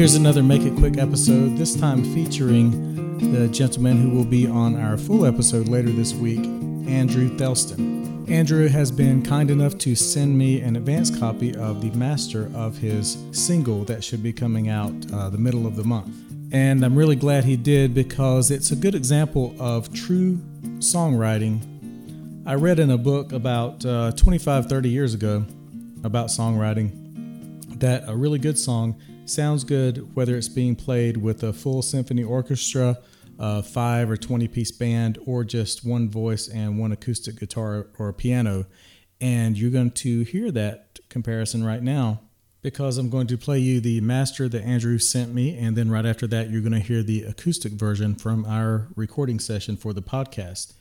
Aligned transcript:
Here's 0.00 0.14
another 0.14 0.42
Make 0.42 0.62
It 0.62 0.74
Quick 0.76 0.96
episode, 0.96 1.58
this 1.58 1.74
time 1.74 2.02
featuring 2.14 3.32
the 3.32 3.48
gentleman 3.48 3.98
who 3.98 4.08
will 4.08 4.24
be 4.24 4.46
on 4.46 4.74
our 4.80 4.96
full 4.96 5.26
episode 5.26 5.68
later 5.68 5.90
this 5.90 6.14
week, 6.14 6.38
Andrew 6.88 7.28
Thelston. 7.36 8.26
Andrew 8.30 8.66
has 8.68 8.90
been 8.90 9.22
kind 9.22 9.50
enough 9.50 9.76
to 9.76 9.94
send 9.94 10.38
me 10.38 10.62
an 10.62 10.76
advance 10.76 11.14
copy 11.14 11.54
of 11.54 11.82
the 11.82 11.90
master 11.90 12.50
of 12.54 12.78
his 12.78 13.18
single 13.32 13.84
that 13.84 14.02
should 14.02 14.22
be 14.22 14.32
coming 14.32 14.70
out 14.70 14.94
uh, 15.12 15.28
the 15.28 15.36
middle 15.36 15.66
of 15.66 15.76
the 15.76 15.84
month. 15.84 16.16
And 16.50 16.82
I'm 16.82 16.96
really 16.96 17.14
glad 17.14 17.44
he 17.44 17.58
did 17.58 17.92
because 17.92 18.50
it's 18.50 18.70
a 18.70 18.76
good 18.76 18.94
example 18.94 19.54
of 19.60 19.92
true 19.92 20.36
songwriting. 20.78 21.60
I 22.46 22.54
read 22.54 22.78
in 22.78 22.90
a 22.90 22.96
book 22.96 23.32
about 23.32 23.84
uh, 23.84 24.12
25, 24.12 24.64
30 24.64 24.88
years 24.88 25.12
ago 25.12 25.44
about 26.04 26.28
songwriting 26.28 27.00
that 27.80 28.04
a 28.06 28.16
really 28.16 28.38
good 28.38 28.58
song 28.58 28.96
sounds 29.30 29.64
good 29.64 30.14
whether 30.14 30.36
it's 30.36 30.48
being 30.48 30.76
played 30.76 31.16
with 31.16 31.42
a 31.42 31.52
full 31.52 31.82
symphony 31.82 32.22
orchestra, 32.22 32.98
a 33.38 33.62
five 33.62 34.10
or 34.10 34.16
20 34.16 34.48
piece 34.48 34.72
band, 34.72 35.18
or 35.26 35.44
just 35.44 35.84
one 35.84 36.08
voice 36.08 36.48
and 36.48 36.78
one 36.78 36.92
acoustic 36.92 37.38
guitar 37.38 37.86
or 37.98 38.12
piano. 38.12 38.66
And 39.20 39.56
you're 39.56 39.70
going 39.70 39.92
to 39.92 40.24
hear 40.24 40.50
that 40.52 40.98
comparison 41.08 41.64
right 41.64 41.82
now 41.82 42.20
because 42.62 42.98
I'm 42.98 43.08
going 43.08 43.26
to 43.28 43.38
play 43.38 43.58
you 43.58 43.80
the 43.80 44.00
master 44.00 44.48
that 44.48 44.62
Andrew 44.62 44.98
sent 44.98 45.32
me. 45.32 45.56
And 45.56 45.76
then 45.76 45.90
right 45.90 46.04
after 46.04 46.26
that, 46.28 46.50
you're 46.50 46.60
going 46.60 46.72
to 46.72 46.78
hear 46.78 47.02
the 47.02 47.24
acoustic 47.24 47.72
version 47.72 48.14
from 48.14 48.44
our 48.44 48.88
recording 48.96 49.38
session 49.38 49.76
for 49.76 49.92
the 49.92 50.02
podcast. 50.02 50.74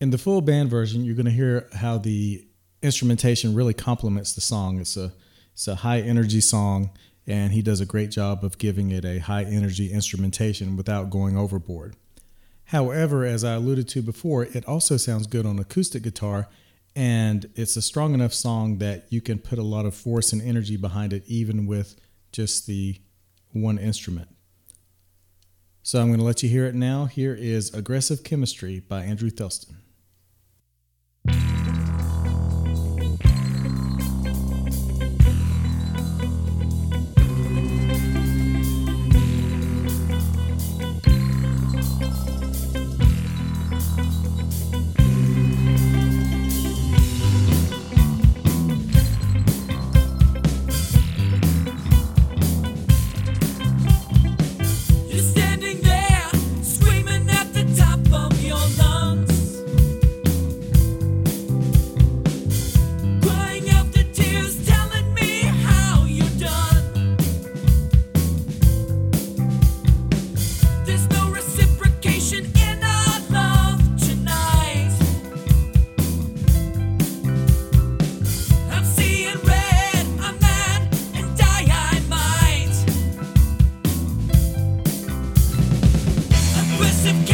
In 0.00 0.10
the 0.10 0.18
full 0.18 0.42
band 0.42 0.68
version, 0.68 1.04
you're 1.04 1.14
going 1.14 1.26
to 1.26 1.32
hear 1.32 1.68
how 1.74 1.98
the 1.98 2.46
instrumentation 2.82 3.54
really 3.54 3.74
complements 3.74 4.34
the 4.34 4.40
song. 4.40 4.78
It's 4.78 4.96
a 4.96 5.12
it's 5.52 5.66
a 5.66 5.76
high 5.76 6.00
energy 6.00 6.42
song 6.42 6.90
and 7.26 7.52
he 7.52 7.62
does 7.62 7.80
a 7.80 7.86
great 7.86 8.10
job 8.10 8.44
of 8.44 8.58
giving 8.58 8.90
it 8.90 9.04
a 9.04 9.18
high 9.18 9.44
energy 9.44 9.92
instrumentation 9.92 10.76
without 10.76 11.10
going 11.10 11.36
overboard. 11.36 11.96
However, 12.66 13.24
as 13.24 13.44
I 13.44 13.54
alluded 13.54 13.88
to 13.88 14.02
before, 14.02 14.44
it 14.44 14.64
also 14.66 14.96
sounds 14.96 15.26
good 15.26 15.46
on 15.46 15.58
acoustic 15.58 16.02
guitar, 16.02 16.48
and 16.94 17.48
it's 17.54 17.76
a 17.76 17.82
strong 17.82 18.14
enough 18.14 18.34
song 18.34 18.78
that 18.78 19.06
you 19.10 19.20
can 19.20 19.38
put 19.38 19.58
a 19.58 19.62
lot 19.62 19.86
of 19.86 19.94
force 19.94 20.32
and 20.32 20.42
energy 20.42 20.76
behind 20.76 21.12
it, 21.12 21.22
even 21.26 21.66
with 21.66 21.96
just 22.32 22.66
the 22.66 23.00
one 23.52 23.78
instrument. 23.78 24.28
So 25.82 26.00
I'm 26.00 26.08
going 26.08 26.18
to 26.18 26.24
let 26.24 26.42
you 26.42 26.48
hear 26.48 26.66
it 26.66 26.74
now. 26.74 27.04
Here 27.04 27.34
is 27.34 27.72
Aggressive 27.72 28.24
Chemistry 28.24 28.80
by 28.80 29.04
Andrew 29.04 29.30
Thelston. 29.30 29.76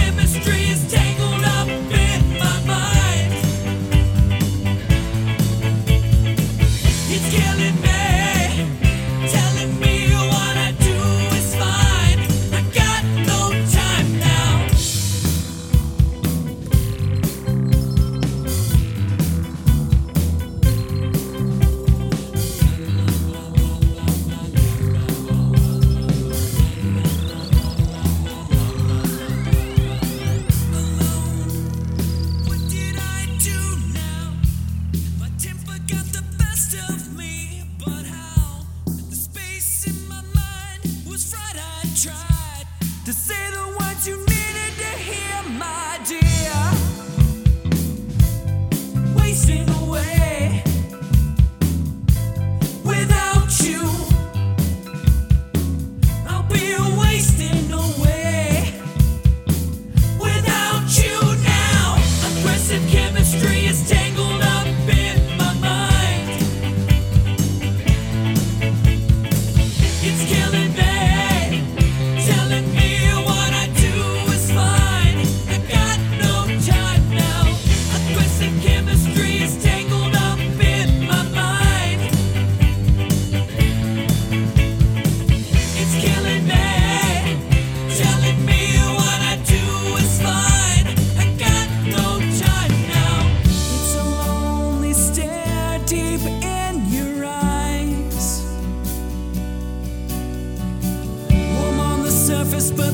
chemistry. 0.02 0.61
tried 42.02 42.66
to 43.04 43.12
say 43.12 43.41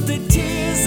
the 0.07 0.19
tears 0.29 0.87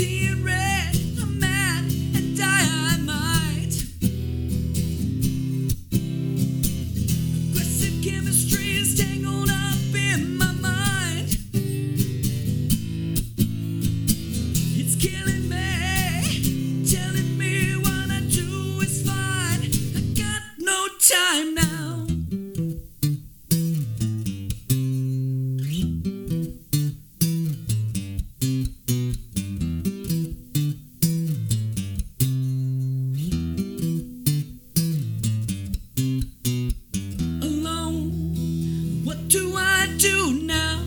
see 0.00 0.28
it 0.28 0.38
red. 0.42 0.59
do 39.30 39.54
I 39.56 39.86
do 39.96 40.32
now? 40.42 40.82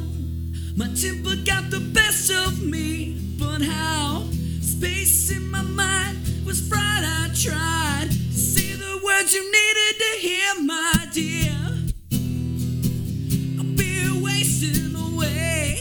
My 0.75 0.87
temper 0.87 1.35
got 1.45 1.71
the 1.71 1.79
best 1.93 2.29
of 2.29 2.61
me, 2.61 3.17
but 3.39 3.61
how? 3.61 4.27
Space 4.59 5.31
in 5.31 5.49
my 5.49 5.61
mind 5.61 6.17
was 6.45 6.67
fried. 6.67 7.05
I 7.05 7.29
tried 7.33 8.09
to 8.11 8.33
say 8.33 8.75
the 8.75 8.99
words 9.01 9.33
you 9.33 9.49
needed 9.49 9.97
to 9.97 10.19
hear, 10.19 10.61
my 10.61 11.07
dear. 11.13 11.55
I'll 13.59 13.75
be 13.77 14.21
wasting 14.21 14.93
away 14.93 15.79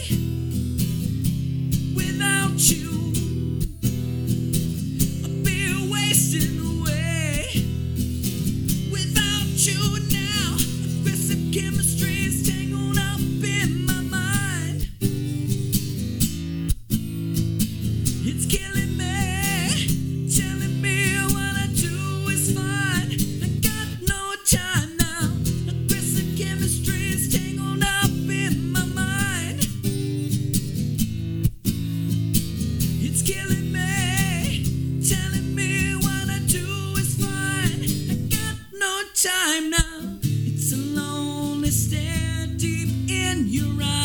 without 1.93 2.57
you. 2.71 2.92
You're 43.53 43.67
right. 43.75 44.02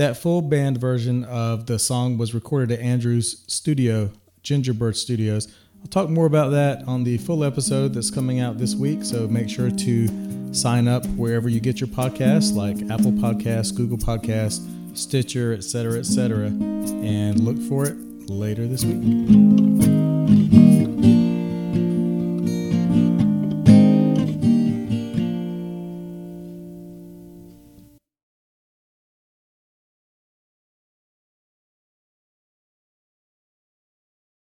That 0.00 0.16
full 0.16 0.40
band 0.40 0.78
version 0.78 1.24
of 1.24 1.66
the 1.66 1.78
song 1.78 2.16
was 2.16 2.32
recorded 2.32 2.72
at 2.72 2.80
Andrew's 2.82 3.44
studio, 3.48 4.10
Gingerbird 4.42 4.96
Studios. 4.96 5.54
I'll 5.82 5.88
talk 5.88 6.08
more 6.08 6.24
about 6.24 6.52
that 6.52 6.88
on 6.88 7.04
the 7.04 7.18
full 7.18 7.44
episode 7.44 7.92
that's 7.92 8.10
coming 8.10 8.40
out 8.40 8.56
this 8.56 8.74
week, 8.74 9.04
so 9.04 9.28
make 9.28 9.50
sure 9.50 9.70
to 9.70 10.54
sign 10.54 10.88
up 10.88 11.04
wherever 11.08 11.50
you 11.50 11.60
get 11.60 11.82
your 11.82 11.88
podcasts, 11.88 12.54
like 12.54 12.76
Apple 12.90 13.12
Podcasts, 13.12 13.76
Google 13.76 13.98
Podcasts, 13.98 14.66
Stitcher, 14.96 15.52
etc., 15.52 15.98
etc., 15.98 16.46
and 16.46 17.38
look 17.40 17.58
for 17.58 17.84
it 17.84 17.98
later 18.30 18.66
this 18.66 18.86
week. 18.86 19.69